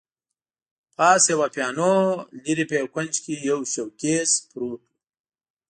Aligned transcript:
پاس 0.95 1.23
یوه 1.31 1.47
پیانو، 1.55 1.93
لیري 2.43 2.65
په 2.69 2.75
یوه 2.79 2.91
کونج 2.93 3.13
کي 3.23 3.33
یو 3.49 3.59
شوکېز 3.73 4.29
پروت 4.49 4.81
وو. 4.81 4.85